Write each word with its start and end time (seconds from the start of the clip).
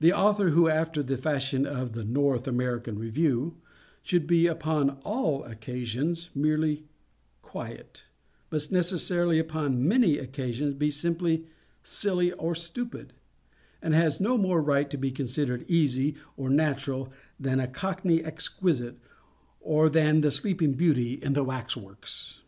The 0.00 0.12
author 0.12 0.50
who, 0.50 0.68
after 0.68 1.02
the 1.02 1.16
fashion 1.16 1.64
of 1.64 1.94
"The 1.94 2.04
North 2.04 2.46
American 2.46 2.98
Review," 2.98 3.56
should 4.02 4.26
be 4.26 4.46
upon 4.46 5.00
_all 5.00 5.48
_occasions 5.50 6.28
merely 6.34 6.84
"quiet," 7.40 8.04
must 8.52 8.70
necessarily 8.70 9.38
upon 9.38 9.78
_many 9.82 10.22
_occasions 10.22 10.76
be 10.78 10.90
simply 10.90 11.46
silly, 11.82 12.32
or 12.32 12.54
stupid; 12.54 13.14
and 13.80 13.94
has 13.94 14.20
no 14.20 14.36
more 14.36 14.60
right 14.60 14.90
to 14.90 14.98
be 14.98 15.10
considered 15.10 15.64
"easy" 15.68 16.16
or 16.36 16.50
"natural" 16.50 17.10
than 17.40 17.58
a 17.58 17.66
Cockney 17.66 18.22
exquisite, 18.22 18.98
or 19.60 19.88
than 19.88 20.20
the 20.20 20.30
sleeping 20.30 20.72
Beauty 20.74 21.14
in 21.14 21.32
the 21.32 21.42
waxworks. 21.44 22.42